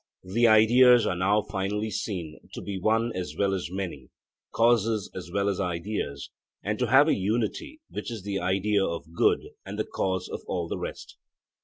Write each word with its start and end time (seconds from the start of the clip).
The 0.23 0.47
ideas 0.47 1.05
are 1.05 1.15
now 1.15 1.43
finally 1.43 1.91
seen 1.91 2.39
to 2.53 2.61
be 2.63 2.79
one 2.79 3.11
as 3.13 3.35
well 3.37 3.53
as 3.53 3.69
many, 3.69 4.09
causes 4.51 5.11
as 5.13 5.29
well 5.31 5.47
as 5.47 5.59
ideas, 5.61 6.31
and 6.63 6.79
to 6.79 6.87
have 6.87 7.07
a 7.07 7.13
unity 7.13 7.81
which 7.87 8.09
is 8.09 8.23
the 8.23 8.39
idea 8.39 8.83
of 8.83 9.13
good 9.13 9.49
and 9.63 9.77
the 9.77 9.85
cause 9.85 10.27
of 10.27 10.41
all 10.47 10.67
the 10.67 10.79
rest. 10.79 11.19